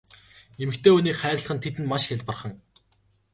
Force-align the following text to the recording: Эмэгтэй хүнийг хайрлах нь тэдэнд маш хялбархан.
Эмэгтэй 0.61 0.91
хүнийг 0.93 1.17
хайрлах 1.19 1.51
нь 1.55 1.63
тэдэнд 1.63 1.89
маш 1.91 2.03
хялбархан. 2.07 2.53